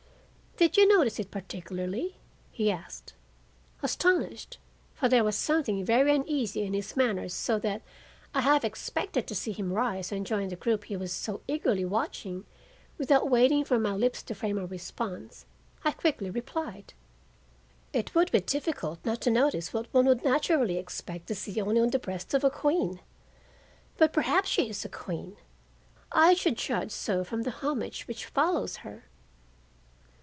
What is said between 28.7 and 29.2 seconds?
her."